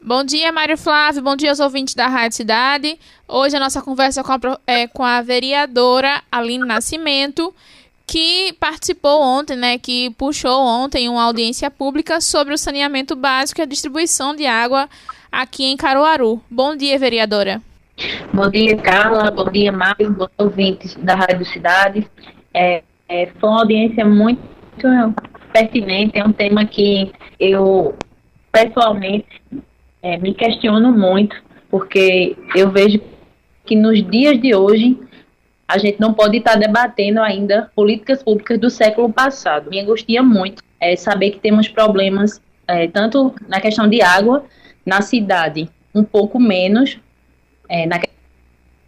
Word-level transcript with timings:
Bom 0.00 0.22
dia, 0.22 0.52
Mário 0.52 0.76
Flávio. 0.76 1.22
Bom 1.22 1.34
dia 1.34 1.50
aos 1.50 1.58
ouvintes 1.58 1.94
da 1.94 2.06
Rádio 2.06 2.36
Cidade. 2.36 2.98
Hoje 3.26 3.56
a 3.56 3.60
nossa 3.60 3.82
conversa 3.82 4.22
com 4.22 4.32
a, 4.32 4.38
é 4.66 4.86
com 4.86 5.02
a 5.02 5.20
vereadora 5.22 6.22
Aline 6.30 6.66
Nascimento, 6.66 7.52
que 8.06 8.52
participou 8.60 9.20
ontem, 9.20 9.56
né, 9.56 9.78
que 9.78 10.10
puxou 10.10 10.60
ontem 10.60 11.08
uma 11.08 11.24
audiência 11.24 11.70
pública 11.70 12.20
sobre 12.20 12.54
o 12.54 12.58
saneamento 12.58 13.16
básico 13.16 13.60
e 13.60 13.62
a 13.62 13.66
distribuição 13.66 14.36
de 14.36 14.46
água 14.46 14.88
aqui 15.32 15.64
em 15.64 15.76
Caruaru. 15.76 16.40
Bom 16.48 16.76
dia, 16.76 16.98
vereadora. 16.98 17.60
Bom 18.32 18.48
dia, 18.50 18.76
Carla. 18.76 19.30
Bom 19.30 19.50
dia, 19.50 19.72
Mário. 19.72 20.12
Bom 20.12 20.28
ouvintes 20.38 20.94
da 20.96 21.14
Rádio 21.14 21.46
Cidade. 21.46 22.06
É, 22.52 22.82
é, 23.08 23.26
foi 23.40 23.48
uma 23.48 23.60
audiência 23.60 24.04
muito 24.04 24.42
pertinente. 25.52 26.18
É 26.18 26.24
um 26.24 26.32
tema 26.32 26.66
que 26.66 27.10
eu, 27.40 27.96
pessoalmente, 28.52 29.26
é, 30.06 30.16
me 30.18 30.32
questiono 30.32 30.92
muito, 30.92 31.34
porque 31.68 32.36
eu 32.54 32.70
vejo 32.70 33.00
que 33.64 33.74
nos 33.74 34.00
dias 34.08 34.40
de 34.40 34.54
hoje 34.54 34.96
a 35.66 35.78
gente 35.78 35.98
não 35.98 36.14
pode 36.14 36.36
estar 36.36 36.54
debatendo 36.54 37.20
ainda 37.20 37.72
políticas 37.74 38.22
públicas 38.22 38.56
do 38.60 38.70
século 38.70 39.12
passado. 39.12 39.68
Me 39.68 39.80
angustia 39.80 40.22
muito 40.22 40.62
é, 40.78 40.94
saber 40.94 41.32
que 41.32 41.40
temos 41.40 41.66
problemas 41.66 42.40
é, 42.68 42.86
tanto 42.86 43.34
na 43.48 43.60
questão 43.60 43.88
de 43.88 44.00
água 44.00 44.44
na 44.84 45.02
cidade, 45.02 45.68
um 45.92 46.04
pouco 46.04 46.38
menos 46.38 47.00
é, 47.68 47.84
na 47.84 48.00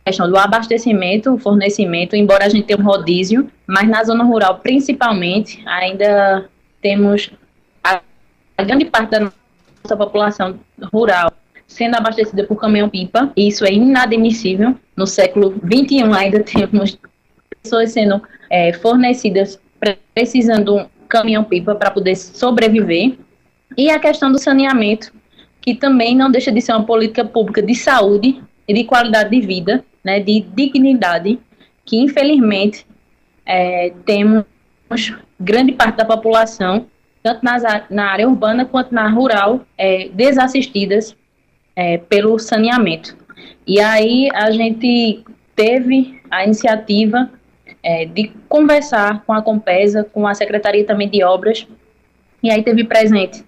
questão 0.06 0.30
do 0.30 0.36
abastecimento, 0.36 1.36
fornecimento, 1.38 2.14
embora 2.14 2.46
a 2.46 2.48
gente 2.48 2.66
tenha 2.66 2.78
um 2.78 2.84
rodízio, 2.84 3.50
mas 3.66 3.88
na 3.88 4.04
zona 4.04 4.22
rural, 4.22 4.60
principalmente, 4.60 5.60
ainda 5.66 6.48
temos 6.80 7.28
a, 7.82 8.00
grande 8.62 8.84
parte 8.84 9.10
da 9.10 9.32
nossa 9.88 9.96
população 9.96 10.60
rural 10.92 11.32
sendo 11.66 11.96
abastecida 11.96 12.44
por 12.44 12.56
caminhão-pipa. 12.56 13.32
Isso 13.36 13.64
é 13.64 13.72
inadmissível. 13.72 14.74
No 14.96 15.06
século 15.06 15.54
XXI 15.64 16.02
ainda 16.14 16.40
temos 16.44 16.98
pessoas 17.62 17.92
sendo 17.92 18.22
é, 18.50 18.72
fornecidas 18.74 19.58
precisando 20.14 20.76
um 20.76 20.86
caminhão-pipa 21.08 21.74
para 21.74 21.90
poder 21.90 22.16
sobreviver. 22.16 23.16
E 23.76 23.90
a 23.90 23.98
questão 23.98 24.32
do 24.32 24.38
saneamento, 24.38 25.12
que 25.60 25.74
também 25.74 26.16
não 26.16 26.30
deixa 26.30 26.50
de 26.50 26.60
ser 26.60 26.72
uma 26.72 26.84
política 26.84 27.24
pública 27.24 27.62
de 27.62 27.74
saúde 27.74 28.42
e 28.66 28.74
de 28.74 28.84
qualidade 28.84 29.30
de 29.30 29.46
vida, 29.46 29.84
né, 30.02 30.20
de 30.20 30.40
dignidade, 30.40 31.38
que 31.84 31.96
infelizmente 31.96 32.84
é, 33.46 33.92
temos 34.04 34.44
grande 35.38 35.72
parte 35.72 35.96
da 35.96 36.04
população 36.04 36.86
tanto 37.22 37.44
nas, 37.44 37.62
na 37.90 38.10
área 38.10 38.28
urbana 38.28 38.64
quanto 38.64 38.94
na 38.94 39.08
rural, 39.08 39.60
é, 39.76 40.08
desassistidas 40.12 41.16
é, 41.74 41.98
pelo 41.98 42.38
saneamento. 42.38 43.16
E 43.66 43.80
aí 43.80 44.28
a 44.34 44.50
gente 44.50 45.24
teve 45.54 46.20
a 46.30 46.44
iniciativa 46.44 47.30
é, 47.82 48.04
de 48.04 48.32
conversar 48.48 49.22
com 49.24 49.32
a 49.32 49.42
Compesa, 49.42 50.04
com 50.04 50.26
a 50.26 50.34
Secretaria 50.34 50.84
também 50.84 51.08
de 51.08 51.22
Obras, 51.22 51.66
e 52.42 52.50
aí 52.50 52.62
teve 52.62 52.84
presente 52.84 53.44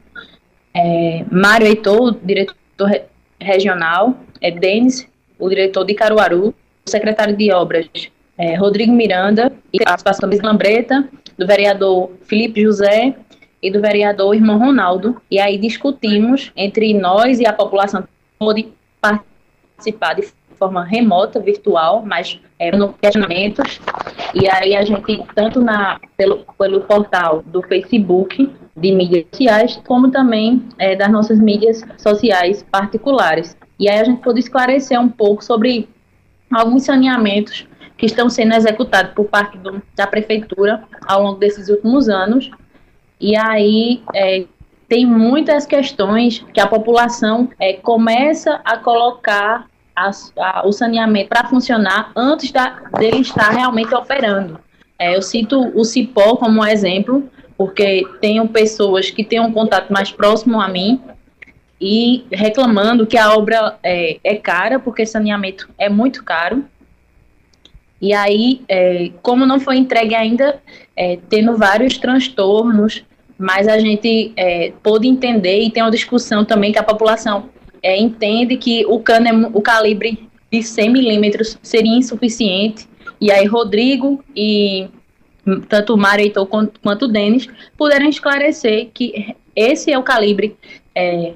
é, 0.75 1.25
Mário 1.31 1.67
Heitor, 1.67 2.17
diretor 2.23 2.87
re 2.87 3.03
regional, 3.43 4.19
é, 4.41 4.51
Denis, 4.51 5.09
o 5.39 5.49
diretor 5.49 5.85
de 5.85 5.95
Caruaru, 5.95 6.55
o 6.87 6.91
secretário 6.91 7.35
de 7.35 7.51
Obras, 7.51 7.89
é, 8.37 8.55
Rodrigo 8.55 8.93
Miranda, 8.93 9.51
e 9.73 9.79
a 9.83 9.87
participação 9.87 10.29
da 10.29 10.37
Lambreta, 10.43 11.09
do 11.39 11.47
vereador 11.47 12.11
Felipe 12.27 12.61
José 12.63 13.15
e 13.63 13.71
do 13.71 13.81
vereador 13.81 14.35
irmão 14.35 14.59
Ronaldo. 14.59 15.21
E 15.31 15.39
aí 15.39 15.59
discutimos 15.59 16.53
entre 16.57 16.95
nós 16.95 17.41
e 17.41 17.47
a 17.47 17.53
população 17.53 18.05
pode 18.39 18.69
participar 19.01 20.15
de 20.15 20.29
forma 20.57 20.85
remota, 20.85 21.41
virtual, 21.41 22.05
mas 22.05 22.39
é, 22.59 22.75
no 22.77 22.93
questionamentos. 22.93 23.81
E 24.35 24.49
aí 24.49 24.77
a 24.77 24.85
gente, 24.85 25.25
tanto 25.35 25.61
na, 25.61 25.99
pelo, 26.17 26.45
pelo 26.59 26.83
portal 26.83 27.43
do 27.47 27.63
Facebook, 27.63 28.51
de 28.77 28.93
mídias 28.93 29.27
sociais, 29.31 29.81
como 29.87 30.11
também 30.11 30.63
é, 30.79 30.95
das 30.95 31.11
nossas 31.11 31.39
mídias 31.39 31.83
sociais 31.99 32.65
particulares. 32.71 33.57
E 33.79 33.89
aí 33.89 33.99
a 33.99 34.05
gente 34.05 34.23
pôde 34.23 34.41
esclarecer 34.41 35.01
um 35.01 35.09
pouco 35.09 35.45
sobre 35.45 35.89
alguns 36.53 36.85
saneamentos 36.85 37.67
que 37.97 38.07
estão 38.07 38.31
sendo 38.31 38.55
executados 38.55 39.13
por 39.13 39.27
parte 39.27 39.59
do, 39.59 39.83
da 39.95 40.07
prefeitura 40.07 40.85
ao 41.07 41.23
longo 41.23 41.39
desses 41.39 41.69
últimos 41.69 42.09
anos 42.09 42.51
e 43.21 43.37
aí 43.37 44.03
é, 44.15 44.45
tem 44.89 45.07
muitas 45.07 45.67
questões 45.67 46.45
que 46.53 46.61
a 46.61 46.67
população 46.67 47.49
é, 47.61 47.75
começa 47.75 48.61
a 48.65 48.77
colocar 48.77 49.67
a, 49.95 50.11
a, 50.39 50.67
o 50.67 50.73
saneamento 50.73 51.29
para 51.29 51.49
funcionar 51.49 52.11
antes 52.17 52.51
da, 52.51 52.81
dele 52.99 53.19
estar 53.19 53.51
realmente 53.51 53.95
operando. 53.95 54.59
É, 54.99 55.17
eu 55.17 55.23
cito 55.23 55.71
o 55.79 55.85
Cipó 55.85 56.37
como 56.37 56.61
um 56.61 56.67
exemplo, 56.67 57.31
porque 57.57 58.07
tenho 58.21 58.49
pessoas 58.49 59.11
que 59.11 59.23
têm 59.23 59.41
um 59.41 59.53
contato 59.53 59.93
mais 59.93 60.11
próximo 60.11 60.61
a 60.61 60.67
mim 60.67 61.01
e 61.81 62.25
reclamando 62.33 63.07
que 63.07 63.17
a 63.17 63.33
obra 63.33 63.79
é, 63.83 64.19
é 64.25 64.35
cara, 64.35 64.79
porque 64.79 65.07
saneamento 65.07 65.69
é 65.79 65.89
muito 65.89 66.25
caro. 66.25 66.65
E 68.01 68.13
aí, 68.13 68.63
é, 68.67 69.11
como 69.23 69.45
não 69.45 69.61
foi 69.61 69.77
entregue 69.77 70.15
ainda, 70.15 70.61
é, 70.97 71.19
tendo 71.29 71.57
vários 71.57 71.99
transtornos, 71.99 73.05
mas 73.41 73.67
a 73.67 73.79
gente 73.79 74.35
é, 74.37 74.71
pôde 74.83 75.09
entender 75.09 75.63
e 75.63 75.71
tem 75.71 75.83
uma 75.83 75.91
discussão 75.91 76.45
também 76.45 76.73
que 76.73 76.79
a 76.79 76.83
população 76.83 77.49
é, 77.83 77.99
entende 77.99 78.59
que 78.59 78.85
o 78.85 79.01
cano, 79.01 79.29
é, 79.29 79.51
o 79.55 79.63
calibre 79.63 80.29
de 80.53 80.63
100 80.63 80.91
milímetros 80.91 81.59
seria 81.63 81.97
insuficiente. 81.97 82.87
E 83.19 83.33
aí 83.33 83.47
Rodrigo 83.47 84.23
e 84.37 84.89
tanto 85.71 85.95
o 85.95 85.97
Mário 85.97 86.23
Heitor 86.23 86.47
quanto, 86.47 86.79
quanto 86.81 87.07
o 87.07 87.09
Denis 87.09 87.49
puderam 87.79 88.07
esclarecer 88.11 88.91
que 88.93 89.35
esse 89.57 89.91
é 89.91 89.99
o 89.99 90.03
calibre 90.03 90.55
é, 90.95 91.33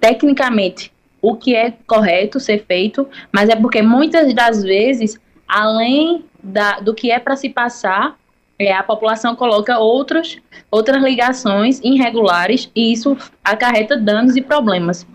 tecnicamente 0.00 0.90
o 1.22 1.36
que 1.36 1.54
é 1.54 1.72
correto 1.86 2.40
ser 2.40 2.64
feito, 2.66 3.08
mas 3.32 3.48
é 3.48 3.54
porque 3.54 3.80
muitas 3.80 4.34
das 4.34 4.60
vezes, 4.60 5.20
além 5.46 6.24
da, 6.42 6.80
do 6.80 6.92
que 6.92 7.12
é 7.12 7.20
para 7.20 7.36
se 7.36 7.48
passar, 7.48 8.18
é, 8.58 8.72
a 8.72 8.82
população 8.82 9.34
coloca 9.34 9.78
outros, 9.78 10.38
outras 10.70 11.02
ligações 11.02 11.80
irregulares 11.82 12.70
e 12.74 12.92
isso 12.92 13.16
acarreta 13.42 13.96
danos 13.96 14.36
e 14.36 14.42
problemas. 14.42 15.06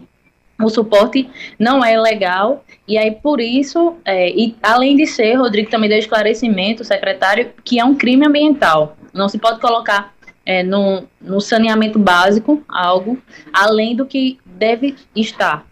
O 0.62 0.70
suporte 0.70 1.30
não 1.58 1.84
é 1.84 1.98
legal 1.98 2.66
e 2.86 2.98
aí 2.98 3.12
por 3.12 3.40
isso, 3.40 3.96
é, 4.04 4.30
e 4.30 4.56
além 4.62 4.98
de 4.98 5.08
ser, 5.08 5.36
Rodrigo 5.36 5.70
também 5.70 5.90
deu 5.90 5.98
esclarecimento, 5.98 6.84
secretário, 6.84 7.54
que 7.64 7.80
é 7.80 7.86
um 7.86 7.96
crime 7.96 8.28
ambiental. 8.28 8.98
Não 9.14 9.30
se 9.30 9.38
pode 9.38 9.62
colocar 9.62 10.14
é, 10.46 10.62
no, 10.62 11.04
no 11.22 11.40
saneamento 11.40 11.98
básico 11.98 12.62
algo 12.68 13.18
além 13.54 13.96
do 13.96 14.06
que 14.06 14.38
deve 14.46 14.96
estar. 15.16 15.66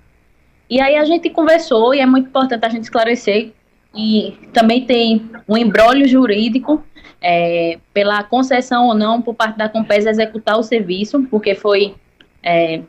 E 0.69 0.79
aí 0.79 0.95
a 0.95 1.03
gente 1.03 1.29
conversou 1.29 1.93
e 1.93 1.99
é 1.99 2.05
muito 2.05 2.27
importante 2.27 2.65
a 2.65 2.69
gente 2.69 2.83
esclarecer 2.83 3.51
e 3.95 4.37
também 4.53 4.85
tem 4.85 5.29
um 5.47 5.57
embrólio 5.57 6.07
jurídico 6.07 6.83
é, 7.21 7.79
pela 7.93 8.23
concessão 8.23 8.87
ou 8.87 8.93
não 8.93 9.21
por 9.21 9.33
parte 9.33 9.57
da 9.57 9.69
Compesa 9.69 10.09
executar 10.09 10.57
o 10.57 10.63
serviço, 10.63 11.23
porque 11.29 11.55
foi 11.55 11.95
é, 12.43 12.81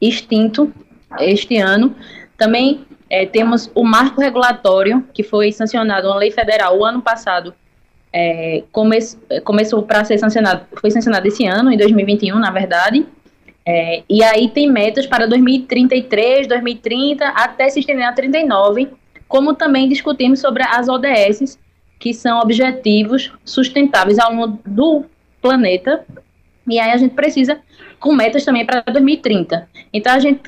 extinto 0.00 0.72
este 1.20 1.56
ano. 1.58 1.94
Também 2.36 2.84
é, 3.10 3.26
temos 3.26 3.70
o 3.74 3.84
marco 3.84 4.20
regulatório, 4.20 5.04
que 5.12 5.22
foi 5.22 5.52
sancionado, 5.52 6.08
uma 6.08 6.16
lei 6.16 6.30
federal, 6.30 6.78
o 6.78 6.84
ano 6.84 7.02
passado, 7.02 7.54
é, 8.12 8.62
come, 8.72 8.98
começou 9.44 9.82
para 9.82 10.04
ser 10.04 10.18
sancionado, 10.18 10.64
foi 10.80 10.90
sancionado 10.90 11.26
esse 11.26 11.46
ano, 11.46 11.72
em 11.72 11.76
2021, 11.76 12.38
na 12.38 12.50
verdade. 12.50 13.06
É, 13.66 14.02
e 14.08 14.22
aí 14.22 14.48
tem 14.48 14.70
metas 14.70 15.06
para 15.06 15.26
2033, 15.26 16.46
2030, 16.46 17.26
até 17.28 17.68
se 17.68 17.80
estender 17.80 18.06
a 18.06 18.12
39, 18.12 18.88
como 19.28 19.54
também 19.54 19.88
discutimos 19.88 20.40
sobre 20.40 20.62
as 20.62 20.88
ODS, 20.88 21.58
que 21.98 22.14
são 22.14 22.38
objetivos 22.38 23.32
sustentáveis 23.44 24.18
ao 24.18 24.32
longo 24.32 24.58
do 24.64 25.04
planeta. 25.40 26.04
E 26.66 26.78
aí 26.78 26.90
a 26.90 26.96
gente 26.96 27.14
precisa 27.14 27.60
com 27.98 28.14
metas 28.14 28.44
também 28.44 28.64
para 28.64 28.80
2030. 28.82 29.68
Então 29.92 30.12
a 30.12 30.18
gente 30.18 30.42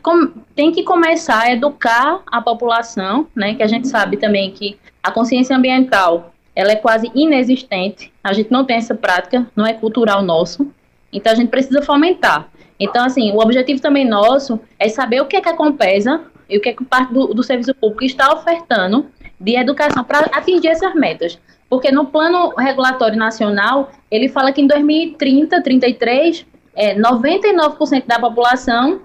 tem 0.54 0.70
que 0.70 0.82
começar 0.82 1.42
a 1.42 1.52
educar 1.52 2.20
a 2.26 2.40
população, 2.40 3.26
né? 3.34 3.54
Que 3.54 3.62
a 3.62 3.66
gente 3.66 3.88
sabe 3.88 4.16
também 4.16 4.50
que 4.50 4.78
a 5.02 5.10
consciência 5.10 5.56
ambiental 5.56 6.32
ela 6.54 6.72
é 6.72 6.76
quase 6.76 7.10
inexistente. 7.14 8.12
A 8.22 8.32
gente 8.32 8.50
não 8.50 8.64
tem 8.64 8.76
essa 8.76 8.94
prática, 8.94 9.46
não 9.56 9.66
é 9.66 9.72
cultural 9.72 10.22
nosso. 10.22 10.70
Então 11.12 11.32
a 11.32 11.34
gente 11.34 11.48
precisa 11.48 11.82
fomentar. 11.82 12.48
Então 12.78 13.04
assim, 13.04 13.32
o 13.32 13.38
objetivo 13.38 13.80
também 13.80 14.06
nosso 14.06 14.60
é 14.78 14.88
saber 14.88 15.20
o 15.20 15.26
que 15.26 15.36
é 15.36 15.40
que 15.40 15.48
a 15.48 15.56
Compesa 15.56 16.20
e 16.48 16.58
o 16.58 16.60
que 16.60 16.68
é 16.68 16.72
que 16.72 16.84
parte 16.84 17.12
do, 17.12 17.28
do 17.28 17.42
serviço 17.42 17.74
público 17.74 18.04
está 18.04 18.32
ofertando 18.32 19.06
de 19.40 19.56
educação 19.56 20.04
para 20.04 20.26
atingir 20.32 20.68
essas 20.68 20.94
metas. 20.94 21.38
Porque 21.68 21.90
no 21.90 22.06
plano 22.06 22.52
regulatório 22.56 23.16
nacional, 23.16 23.90
ele 24.10 24.28
fala 24.28 24.52
que 24.52 24.60
em 24.60 24.66
2030, 24.66 25.62
33, 25.62 26.46
é, 26.74 26.94
99% 26.94 28.06
da 28.06 28.18
população 28.18 29.00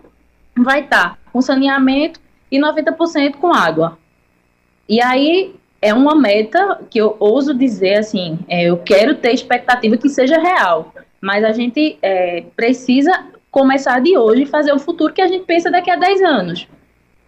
vai 0.57 0.81
estar 0.81 1.17
com 1.31 1.41
saneamento 1.41 2.19
e 2.51 2.59
90% 2.59 3.35
com 3.35 3.53
água. 3.53 3.97
E 4.89 5.01
aí 5.01 5.55
é 5.81 5.93
uma 5.93 6.15
meta 6.15 6.81
que 6.89 6.99
eu 6.99 7.15
ouso 7.19 7.53
dizer 7.53 7.95
assim, 7.95 8.39
é, 8.47 8.63
eu 8.63 8.77
quero 8.77 9.15
ter 9.15 9.33
expectativa 9.33 9.97
que 9.97 10.09
seja 10.09 10.39
real, 10.39 10.93
mas 11.21 11.43
a 11.43 11.51
gente 11.51 11.97
é, 12.01 12.43
precisa 12.55 13.25
começar 13.51 14.01
de 14.01 14.17
hoje 14.17 14.43
e 14.43 14.47
fazer 14.47 14.73
o 14.73 14.79
futuro 14.79 15.13
que 15.13 15.21
a 15.21 15.27
gente 15.27 15.45
pensa 15.45 15.71
daqui 15.71 15.89
a 15.89 15.95
10 15.95 16.21
anos. 16.23 16.67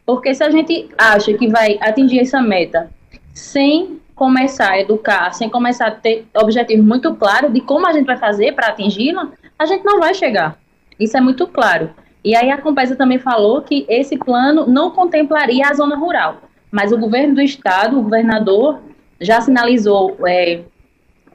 Porque 0.06 0.34
se 0.34 0.44
a 0.44 0.50
gente 0.50 0.90
acha 0.98 1.34
que 1.34 1.48
vai 1.48 1.78
atingir 1.82 2.20
essa 2.20 2.42
meta 2.42 2.90
sem 3.38 4.02
começar 4.16 4.72
a 4.72 4.80
educar, 4.82 5.32
sem 5.32 5.48
começar 5.48 5.88
a 5.88 5.92
ter 5.92 6.26
objetivos 6.36 6.84
muito 6.84 7.14
claros 7.16 7.54
de 7.54 7.62
como 7.62 7.86
a 7.86 7.94
gente 7.94 8.08
vai 8.08 8.18
fazer 8.18 8.54
para 8.54 8.70
atingi-la, 8.70 9.32
a 9.58 9.66
gente 9.66 9.86
não 9.86 10.00
vai 10.00 10.16
chegar. 10.16 10.58
Isso 11.00 11.16
é 11.16 11.22
muito 11.22 11.46
claro. 11.46 11.92
E 12.24 12.36
aí 12.36 12.50
a 12.50 12.60
Compesa 12.60 12.96
também 12.96 13.20
falou 13.20 13.62
que 13.62 13.86
esse 13.88 14.18
plano 14.18 14.66
não 14.66 14.90
contemplaria 14.90 15.68
a 15.68 15.74
zona 15.74 15.96
rural, 15.96 16.42
mas 16.72 16.92
o 16.92 16.98
governo 16.98 17.36
do 17.36 17.42
estado, 17.42 18.00
o 18.00 18.02
governador, 18.02 18.80
já 19.22 19.40
sinalizou 19.40 20.18
é, 20.28 20.62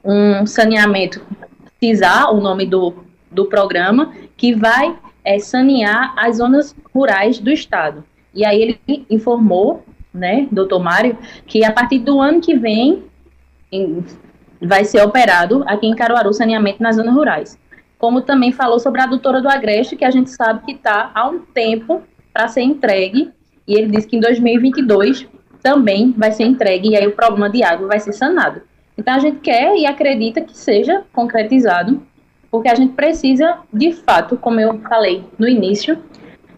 um 0.03 0.45
saneamento, 0.45 1.25
CISA, 1.79 2.29
o 2.31 2.41
nome 2.41 2.65
do, 2.65 2.93
do 3.31 3.45
programa, 3.45 4.13
que 4.35 4.53
vai 4.53 4.93
é, 5.23 5.39
sanear 5.39 6.13
as 6.17 6.37
zonas 6.37 6.75
rurais 6.93 7.39
do 7.39 7.49
estado. 7.49 8.03
E 8.33 8.45
aí 8.45 8.61
ele 8.61 9.05
informou, 9.09 9.85
né, 10.13 10.47
doutor 10.51 10.79
Mário, 10.79 11.17
que 11.47 11.65
a 11.65 11.71
partir 11.71 11.99
do 11.99 12.21
ano 12.21 12.39
que 12.39 12.55
vem 12.55 13.03
em, 13.71 14.03
vai 14.61 14.85
ser 14.85 15.01
operado 15.01 15.63
aqui 15.65 15.87
em 15.87 15.95
Caruaru 15.95 16.33
saneamento 16.33 16.81
nas 16.81 16.95
zonas 16.95 17.13
rurais. 17.13 17.57
Como 17.97 18.21
também 18.21 18.51
falou 18.51 18.79
sobre 18.79 19.01
a 19.01 19.05
doutora 19.05 19.41
do 19.41 19.49
Agreste, 19.49 19.95
que 19.95 20.05
a 20.05 20.11
gente 20.11 20.29
sabe 20.29 20.65
que 20.65 20.73
está 20.73 21.11
há 21.13 21.27
um 21.27 21.39
tempo 21.39 22.01
para 22.33 22.47
ser 22.47 22.61
entregue, 22.61 23.31
e 23.67 23.75
ele 23.75 23.89
disse 23.89 24.07
que 24.07 24.17
em 24.17 24.19
2022 24.19 25.27
também 25.61 26.13
vai 26.17 26.31
ser 26.31 26.43
entregue, 26.43 26.89
e 26.89 26.95
aí 26.97 27.07
o 27.07 27.15
problema 27.15 27.49
de 27.49 27.63
água 27.63 27.87
vai 27.87 27.99
ser 27.99 28.13
sanado. 28.13 28.61
Então 28.97 29.13
a 29.13 29.19
gente 29.19 29.39
quer 29.39 29.75
e 29.75 29.85
acredita 29.85 30.41
que 30.41 30.55
seja 30.55 31.03
concretizado, 31.13 32.03
porque 32.51 32.69
a 32.69 32.75
gente 32.75 32.93
precisa, 32.93 33.59
de 33.71 33.93
fato, 33.93 34.37
como 34.37 34.59
eu 34.59 34.79
falei 34.81 35.23
no 35.39 35.47
início, 35.47 35.97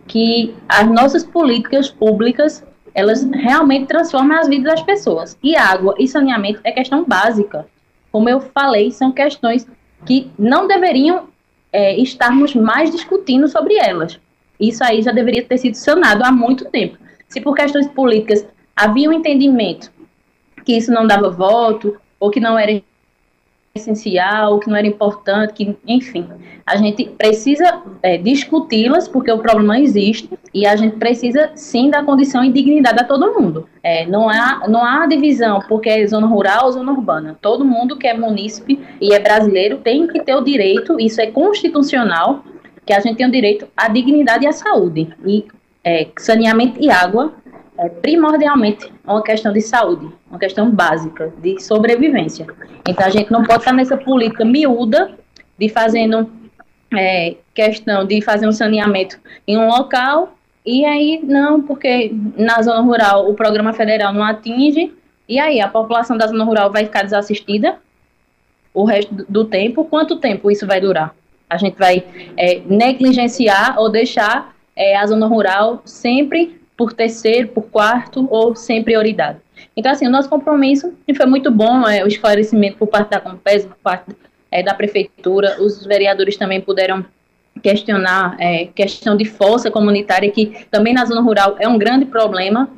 que 0.07 0.53
as 0.67 0.87
nossas 0.87 1.23
políticas 1.23 1.89
públicas 1.89 2.63
elas 2.95 3.23
realmente 3.25 3.87
transformam 3.87 4.39
as 4.39 4.47
vidas 4.47 4.73
das 4.73 4.81
pessoas. 4.81 5.37
E 5.43 5.55
água 5.55 5.93
e 5.99 6.07
saneamento 6.07 6.61
é 6.63 6.71
questão 6.71 7.03
básica. 7.03 7.67
Como 8.09 8.29
eu 8.29 8.39
falei, 8.39 8.89
são 8.89 9.11
questões 9.11 9.67
que 10.05 10.31
não 10.39 10.65
deveriam 10.65 11.27
é, 11.73 11.99
estarmos 11.99 12.55
mais 12.55 12.89
discutindo 12.89 13.49
sobre 13.49 13.75
elas. 13.75 14.17
Isso 14.57 14.81
aí 14.81 15.01
já 15.01 15.11
deveria 15.11 15.43
ter 15.43 15.57
sido 15.57 15.75
sanado 15.75 16.23
há 16.23 16.31
muito 16.31 16.65
tempo. 16.65 16.97
Se 17.27 17.41
por 17.41 17.53
questões 17.53 17.87
políticas 17.87 18.47
havia 18.73 19.09
um 19.09 19.13
entendimento 19.13 19.91
que 20.63 20.77
isso 20.77 20.91
não 20.91 21.05
dava 21.05 21.29
voto, 21.29 21.99
ou 22.19 22.31
que 22.31 22.39
não 22.39 22.57
era 22.57 22.81
essencial, 23.75 24.57
que 24.59 24.69
não 24.69 24.77
era 24.77 24.87
importante, 24.87 25.53
que, 25.53 25.75
enfim, 25.85 26.25
a 26.65 26.77
gente 26.77 27.05
precisa 27.17 27.81
é, 28.01 28.17
discuti-las 28.17 29.05
porque 29.05 29.29
o 29.29 29.39
problema 29.39 29.77
existe 29.77 30.29
e 30.53 30.65
a 30.65 30.77
gente 30.77 30.95
precisa 30.95 31.51
sim 31.55 31.89
dar 31.89 32.05
condição 32.05 32.41
e 32.41 32.53
dignidade 32.53 33.01
a 33.01 33.03
todo 33.03 33.33
mundo. 33.37 33.67
É, 33.83 34.05
não 34.05 34.29
há 34.29 34.65
não 34.69 34.83
há 34.83 35.05
divisão 35.05 35.59
porque 35.67 35.89
é 35.89 36.07
zona 36.07 36.25
rural 36.25 36.67
ou 36.67 36.71
zona 36.71 36.93
urbana. 36.93 37.37
Todo 37.41 37.65
mundo 37.65 37.97
que 37.97 38.07
é 38.07 38.13
munícipe 38.13 38.79
e 39.01 39.13
é 39.13 39.19
brasileiro 39.19 39.79
tem 39.79 40.07
que 40.07 40.21
ter 40.21 40.35
o 40.35 40.41
direito, 40.41 40.97
isso 40.97 41.19
é 41.19 41.27
constitucional, 41.27 42.45
que 42.85 42.93
a 42.93 43.01
gente 43.01 43.17
tem 43.17 43.27
o 43.27 43.31
direito 43.31 43.67
à 43.75 43.89
dignidade 43.89 44.45
e 44.45 44.47
à 44.47 44.53
saúde 44.53 45.09
e 45.25 45.45
é, 45.83 46.07
saneamento 46.17 46.81
e 46.81 46.89
água 46.89 47.33
é 47.77 47.89
primordialmente 47.89 48.91
uma 49.05 49.21
questão 49.21 49.51
de 49.51 49.61
saúde, 49.61 50.09
uma 50.29 50.39
questão 50.39 50.71
básica 50.71 51.33
de 51.41 51.59
sobrevivência. 51.61 52.47
Então 52.87 53.05
a 53.05 53.09
gente 53.09 53.31
não 53.31 53.43
pode 53.43 53.59
estar 53.59 53.73
nessa 53.73 53.97
política 53.97 54.45
miúda 54.45 55.11
de 55.57 55.69
fazendo 55.69 56.29
é, 56.93 57.35
questão 57.53 58.05
de 58.05 58.21
fazer 58.21 58.47
um 58.47 58.51
saneamento 58.51 59.19
em 59.47 59.57
um 59.57 59.67
local 59.67 60.37
e 60.65 60.85
aí 60.85 61.21
não, 61.23 61.61
porque 61.61 62.11
na 62.37 62.61
zona 62.61 62.81
rural 62.81 63.29
o 63.29 63.33
programa 63.33 63.73
federal 63.73 64.13
não 64.13 64.23
atinge 64.23 64.93
e 65.27 65.39
aí 65.39 65.59
a 65.59 65.67
população 65.67 66.17
da 66.17 66.27
zona 66.27 66.43
rural 66.43 66.71
vai 66.71 66.85
ficar 66.85 67.03
desassistida 67.03 67.77
o 68.73 68.83
resto 68.83 69.25
do 69.29 69.45
tempo. 69.45 69.85
Quanto 69.85 70.17
tempo 70.17 70.49
isso 70.49 70.65
vai 70.65 70.79
durar? 70.79 71.15
A 71.49 71.57
gente 71.57 71.77
vai 71.77 72.03
é, 72.37 72.61
negligenciar 72.65 73.79
ou 73.79 73.89
deixar 73.89 74.55
é, 74.75 74.97
a 74.97 75.05
zona 75.05 75.27
rural 75.27 75.81
sempre 75.85 76.59
por 76.77 76.93
terceiro, 76.93 77.49
por 77.49 77.63
quarto 77.63 78.27
ou 78.29 78.55
sem 78.55 78.83
prioridade. 78.83 79.39
Então, 79.75 79.91
assim, 79.91 80.07
o 80.07 80.09
nosso 80.09 80.29
compromisso 80.29 80.93
foi 81.15 81.25
muito 81.25 81.51
bom, 81.51 81.87
é, 81.87 82.03
o 82.03 82.07
esclarecimento 82.07 82.77
por 82.77 82.87
parte 82.87 83.11
da 83.11 83.19
Compes, 83.19 83.65
por 83.65 83.77
parte 83.77 84.15
é, 84.51 84.61
da 84.63 84.73
Prefeitura, 84.73 85.61
os 85.61 85.85
vereadores 85.85 86.37
também 86.37 86.61
puderam 86.61 87.05
questionar 87.61 88.35
é, 88.39 88.65
questão 88.65 89.15
de 89.15 89.25
força 89.25 89.71
comunitária, 89.71 90.29
que 90.29 90.65
também 90.69 90.93
na 90.93 91.05
zona 91.05 91.21
rural 91.21 91.55
é 91.59 91.67
um 91.67 91.77
grande 91.77 92.05
problema, 92.05 92.69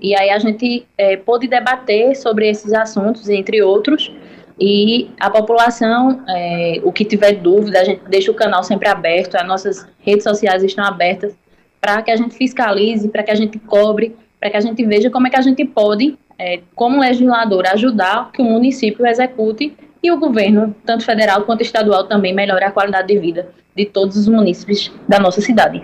e 0.00 0.14
aí 0.14 0.30
a 0.30 0.38
gente 0.38 0.86
é, 0.96 1.16
pôde 1.16 1.48
debater 1.48 2.14
sobre 2.16 2.48
esses 2.48 2.72
assuntos, 2.72 3.28
entre 3.28 3.62
outros, 3.62 4.12
e 4.60 5.10
a 5.20 5.30
população, 5.30 6.22
é, 6.28 6.80
o 6.82 6.92
que 6.92 7.04
tiver 7.04 7.32
dúvida, 7.32 7.80
a 7.80 7.84
gente 7.84 8.02
deixa 8.08 8.30
o 8.30 8.34
canal 8.34 8.62
sempre 8.62 8.88
aberto, 8.88 9.36
as 9.36 9.46
nossas 9.46 9.86
redes 10.00 10.24
sociais 10.24 10.62
estão 10.62 10.84
abertas 10.84 11.34
para 11.80 12.02
que 12.02 12.10
a 12.10 12.16
gente 12.16 12.34
fiscalize, 12.34 13.08
para 13.08 13.22
que 13.22 13.30
a 13.30 13.34
gente 13.34 13.58
cobre, 13.58 14.16
para 14.40 14.50
que 14.50 14.56
a 14.56 14.60
gente 14.60 14.84
veja 14.84 15.10
como 15.10 15.26
é 15.26 15.30
que 15.30 15.36
a 15.36 15.42
gente 15.42 15.64
pode, 15.64 16.18
é, 16.38 16.60
como 16.74 17.00
legislador, 17.00 17.66
ajudar 17.66 18.30
que 18.32 18.40
o 18.40 18.44
município 18.44 19.06
execute 19.06 19.76
e 20.02 20.10
o 20.10 20.18
governo, 20.18 20.74
tanto 20.86 21.04
federal 21.04 21.42
quanto 21.42 21.62
estadual, 21.62 22.04
também 22.04 22.34
melhore 22.34 22.64
a 22.64 22.70
qualidade 22.70 23.08
de 23.08 23.18
vida 23.18 23.50
de 23.74 23.84
todos 23.84 24.16
os 24.16 24.28
munícipes 24.28 24.90
da 25.08 25.18
nossa 25.18 25.40
cidade. 25.40 25.82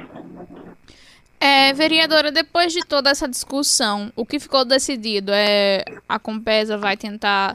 É, 1.40 1.72
vereadora, 1.72 2.32
depois 2.32 2.72
de 2.72 2.80
toda 2.80 3.10
essa 3.10 3.28
discussão, 3.28 4.10
o 4.16 4.24
que 4.24 4.40
ficou 4.40 4.64
decidido 4.64 5.30
é 5.32 5.84
a 6.08 6.18
Compesa 6.18 6.78
vai 6.78 6.96
tentar 6.96 7.52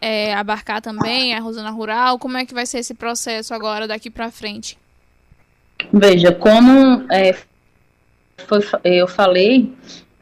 é, 0.00 0.34
abarcar 0.34 0.80
também 0.80 1.34
a 1.34 1.40
Rosana 1.40 1.70
Rural? 1.70 2.18
Como 2.18 2.36
é 2.36 2.44
que 2.44 2.52
vai 2.52 2.66
ser 2.66 2.78
esse 2.78 2.92
processo 2.92 3.54
agora 3.54 3.86
daqui 3.86 4.10
para 4.10 4.30
frente? 4.30 4.76
Veja, 5.92 6.32
como 6.32 7.06
é, 7.10 7.34
foi, 8.46 8.60
eu 8.84 9.06
falei, 9.06 9.72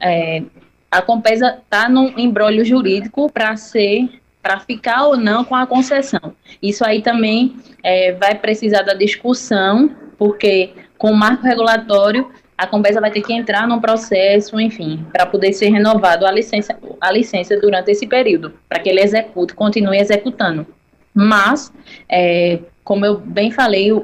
é, 0.00 0.43
a 0.90 1.02
Compesa 1.02 1.59
está 1.62 1.88
num 1.88 2.19
embrólio 2.19 2.64
jurídico 2.64 3.31
para 3.31 3.57
ser 3.57 4.09
para 4.40 4.61
ficar 4.61 5.04
ou 5.04 5.16
não 5.16 5.45
com 5.45 5.54
a 5.54 5.66
concessão. 5.66 6.33
Isso 6.62 6.85
aí 6.85 7.02
também 7.02 7.57
é, 7.83 8.12
vai 8.12 8.35
precisar 8.35 8.83
da 8.83 8.95
discussão, 8.95 9.95
porque 10.16 10.71
com 10.97 11.11
o 11.11 11.16
marco 11.16 11.45
regulatório 11.45 12.31
a 12.57 12.66
Compesa 12.66 13.00
vai 13.00 13.11
ter 13.11 13.23
que 13.23 13.33
entrar 13.33 13.69
num 13.69 13.81
processo, 13.81 14.61
enfim, 14.61 15.07
para 15.12 15.25
poder 15.25 15.52
ser 15.52 15.69
renovado 15.69 16.26
a 16.26 16.33
licença, 16.33 16.76
a 17.00 17.12
licença 17.12 17.57
durante 17.61 17.92
esse 17.92 18.04
período, 18.04 18.52
para 18.69 18.81
que 18.81 18.88
ele 18.88 19.00
execute, 19.00 19.54
continue 19.54 19.99
executando. 19.99 20.66
Mas, 21.14 21.73
é, 22.09 22.59
como 22.83 23.07
eu 23.07 23.16
bem 23.16 23.52
falei, 23.52 23.92
o, 23.92 24.02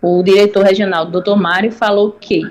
o, 0.00 0.22
diretor 0.22 0.64
regional, 0.64 1.04
doutor 1.04 1.36
Mário, 1.36 1.70
falou 1.70 2.12
que 2.12 2.42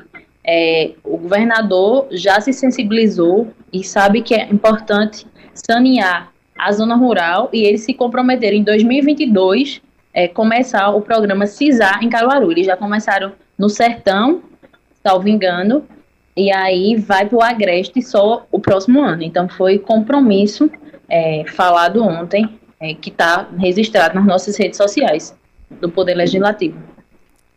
é, 0.44 0.92
o 1.04 1.18
governador 1.18 2.08
já 2.12 2.40
se 2.42 2.52
sensibilizou 2.52 3.48
e 3.72 3.84
sabe 3.84 4.22
que 4.22 4.34
é 4.34 4.46
importante 4.52 5.28
sanear 5.54 6.32
a 6.58 6.72
zona 6.72 6.96
rural 6.96 7.50
e 7.54 7.64
eles 7.64 7.82
se 7.82 7.94
comprometeram 7.94 8.58
em 8.58 8.64
2022 8.64 9.82
é, 10.14 10.28
começar 10.28 10.90
o 10.90 11.02
programa 11.02 11.46
CISAR 11.46 12.04
em 12.04 12.10
Caruaru. 12.10 12.52
Eles 12.52 12.66
já 12.66 12.76
começaram 12.76 13.32
no 13.58 13.70
Sertão, 13.70 14.42
salvo 15.04 15.28
engano, 15.28 15.86
e 16.36 16.52
aí 16.52 16.96
vai 16.96 17.26
para 17.26 17.38
o 17.38 17.42
Agreste 17.42 18.02
só 18.02 18.46
o 18.52 18.60
próximo 18.60 19.02
ano. 19.02 19.24
Então 19.24 19.48
foi 19.48 19.80
compromisso 19.80 20.70
é, 21.10 21.44
falado 21.48 22.04
ontem, 22.04 22.60
é, 22.80 22.94
que 22.94 23.10
está 23.10 23.48
registrado 23.58 24.16
nas 24.16 24.26
nossas 24.26 24.58
redes 24.58 24.78
sociais 24.78 25.38
do 25.80 25.90
Poder 25.90 26.16
Legislativo. 26.16 26.78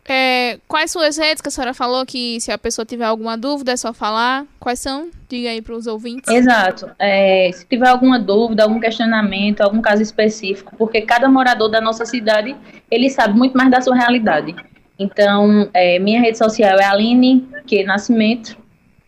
É, 0.07 0.59
quais 0.69 0.91
são 0.91 1.01
as 1.01 1.17
redes 1.17 1.41
que 1.41 1.49
a 1.49 1.51
senhora 1.51 1.73
falou 1.73 2.05
que 2.05 2.39
se 2.41 2.53
a 2.53 2.59
pessoa 2.59 2.85
tiver 2.85 3.07
alguma 3.07 3.39
dúvida 3.39 3.73
é 3.73 3.77
só 3.77 3.93
falar? 3.93 4.45
Quais 4.61 4.79
são? 4.79 5.09
Diga 5.29 5.49
aí 5.49 5.63
para 5.63 5.75
os 5.75 5.87
ouvintes. 5.87 6.31
Exato. 6.31 6.91
É, 6.99 7.51
se 7.53 7.67
tiver 7.67 7.89
alguma 7.89 8.19
dúvida, 8.19 8.65
algum 8.65 8.79
questionamento, 8.79 9.63
algum 9.63 9.81
caso 9.81 10.03
específico, 10.03 10.75
porque 10.77 11.01
cada 11.01 11.29
morador 11.29 11.71
da 11.71 11.81
nossa 11.81 12.05
cidade, 12.05 12.55
ele 12.91 13.09
sabe 13.09 13.37
muito 13.37 13.57
mais 13.57 13.71
da 13.71 13.81
sua 13.81 13.97
realidade. 13.97 14.55
Então, 14.99 15.69
é, 15.73 15.99
minha 15.99 16.21
rede 16.21 16.37
social 16.37 16.79
é 16.79 16.85
Aline 16.85 17.49
que 17.67 17.83
Nascimento, 17.83 18.57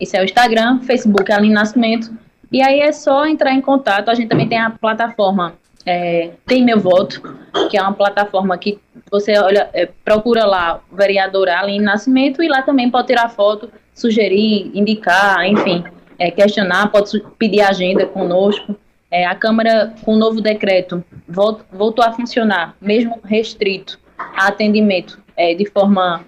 esse 0.00 0.16
é 0.16 0.20
o 0.20 0.24
Instagram, 0.24 0.80
Facebook 0.80 1.30
Aline 1.30 1.54
Nascimento, 1.54 2.10
e 2.50 2.62
aí 2.62 2.80
é 2.80 2.92
só 2.92 3.26
entrar 3.26 3.52
em 3.52 3.60
contato. 3.60 4.08
A 4.08 4.14
gente 4.14 4.28
também 4.28 4.48
tem 4.48 4.58
a 4.58 4.70
plataforma 4.70 5.54
é, 5.86 6.32
Tem 6.44 6.64
Meu 6.64 6.80
Voto, 6.80 7.22
que 7.70 7.78
é 7.78 7.82
uma 7.82 7.92
plataforma 7.92 8.58
que 8.58 8.78
você 9.10 9.38
olha, 9.38 9.70
é, 9.72 9.88
procura 10.04 10.44
lá 10.44 10.80
vereadora 10.92 11.60
Aline 11.60 11.84
Nascimento 11.84 12.42
e 12.42 12.48
lá 12.48 12.62
também 12.62 12.90
pode 12.90 13.06
tirar 13.06 13.28
foto, 13.28 13.70
sugerir, 13.94 14.70
indicar, 14.74 15.46
enfim, 15.46 15.84
é, 16.18 16.30
questionar, 16.30 16.90
pode 16.90 17.22
pedir 17.38 17.60
agenda 17.60 18.04
conosco. 18.04 18.76
É, 19.08 19.24
a 19.24 19.36
Câmara, 19.36 19.94
com 20.04 20.14
o 20.14 20.18
novo 20.18 20.40
decreto, 20.40 21.04
voltou 21.28 22.04
a 22.04 22.12
funcionar, 22.12 22.74
mesmo 22.80 23.20
restrito 23.24 23.98
a 24.18 24.48
atendimento 24.48 25.20
é, 25.36 25.54
de 25.54 25.64
forma 25.66 26.24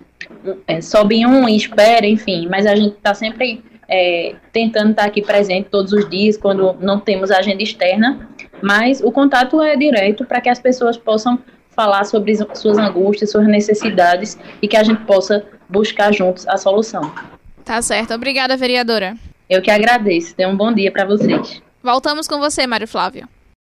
é, 0.66 0.80
sobe 0.80 1.26
um 1.26 1.48
espera, 1.48 2.06
enfim, 2.06 2.46
mas 2.48 2.66
a 2.66 2.76
gente 2.76 2.94
está 2.96 3.14
sempre 3.14 3.62
é, 3.88 4.34
tentando 4.52 4.90
estar 4.90 5.04
aqui 5.04 5.22
presente 5.22 5.68
todos 5.70 5.92
os 5.92 6.08
dias 6.08 6.36
quando 6.36 6.74
não 6.80 7.00
temos 7.00 7.30
agenda 7.30 7.62
externa, 7.62 8.28
mas 8.62 9.00
o 9.00 9.10
contato 9.10 9.62
é 9.62 9.76
direto 9.76 10.24
para 10.24 10.40
que 10.40 10.48
as 10.48 10.58
pessoas 10.58 10.96
possam 10.96 11.38
falar 11.70 12.04
sobre 12.04 12.34
suas 12.54 12.76
angústias, 12.76 13.30
suas 13.30 13.46
necessidades 13.46 14.38
e 14.60 14.66
que 14.66 14.76
a 14.76 14.82
gente 14.82 15.04
possa 15.04 15.44
buscar 15.68 16.12
juntos 16.12 16.46
a 16.48 16.56
solução. 16.56 17.12
Tá 17.64 17.80
certo. 17.80 18.12
Obrigada, 18.14 18.56
vereadora. 18.56 19.14
Eu 19.48 19.62
que 19.62 19.70
agradeço. 19.70 20.34
Tenha 20.34 20.48
um 20.48 20.56
bom 20.56 20.72
dia 20.72 20.90
para 20.90 21.04
vocês. 21.04 21.62
Voltamos 21.82 22.26
com 22.26 22.38
você, 22.38 22.66
Mário 22.66 22.88
Flávio. 22.88 23.28